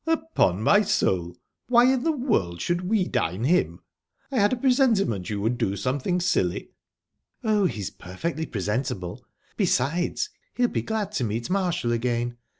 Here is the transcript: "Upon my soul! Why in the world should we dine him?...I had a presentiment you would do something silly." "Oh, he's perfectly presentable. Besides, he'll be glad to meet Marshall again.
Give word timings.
"Upon 0.07 0.63
my 0.63 0.81
soul! 0.81 1.37
Why 1.67 1.93
in 1.93 2.01
the 2.01 2.11
world 2.11 2.59
should 2.59 2.89
we 2.89 3.07
dine 3.07 3.43
him?...I 3.43 4.39
had 4.39 4.51
a 4.51 4.55
presentiment 4.55 5.29
you 5.29 5.39
would 5.41 5.59
do 5.59 5.75
something 5.75 6.19
silly." 6.19 6.71
"Oh, 7.43 7.65
he's 7.67 7.91
perfectly 7.91 8.47
presentable. 8.47 9.23
Besides, 9.57 10.31
he'll 10.55 10.69
be 10.69 10.81
glad 10.81 11.11
to 11.11 11.23
meet 11.23 11.51
Marshall 11.51 11.91
again. 11.91 12.37